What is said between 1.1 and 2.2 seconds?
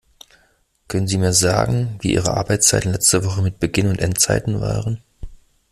mir sagen, wir